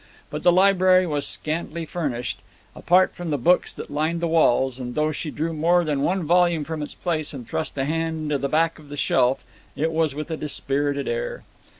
[0.31, 2.39] But the library was scantily furnished,
[2.75, 6.23] apart from the books that lined the walls, and though she drew more than one
[6.23, 9.45] volume from its place, and thrust a hand into the back of the shelf,
[9.75, 11.43] it was with a dispirited air.